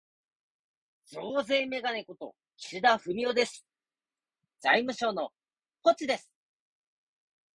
[1.11, 3.63] 増税めがね事、岸田文雄です。
[4.59, 5.31] 財務省の
[5.83, 6.31] ポチです。